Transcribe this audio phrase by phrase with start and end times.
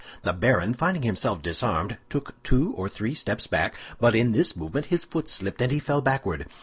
[0.23, 4.87] The baron, finding himself disarmed, took two or three steps back, but in this movement
[4.87, 6.47] his foot slipped and he fell backward.